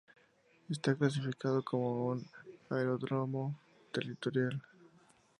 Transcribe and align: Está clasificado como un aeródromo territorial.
Está 0.67 0.95
clasificado 0.95 1.61
como 1.63 2.07
un 2.07 2.25
aeródromo 2.71 3.55
territorial. 3.91 4.59